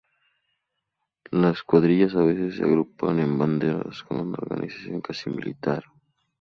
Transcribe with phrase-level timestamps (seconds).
[1.29, 5.83] Las cuadrillas a veces se agrupaban en banderas, con una organización casi militar.